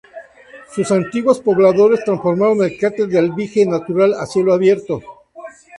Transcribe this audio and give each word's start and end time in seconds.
Sus 0.73 0.89
antiguos 0.91 1.41
pobladores 1.41 2.03
transformaron 2.03 2.63
el 2.63 2.75
cráter 2.75 3.07
de 3.07 3.19
un 3.21 3.31
aljibe 3.33 3.69
natural 3.69 4.15
a 4.15 4.25
cielo 4.25 4.51
abierto. 4.51 4.99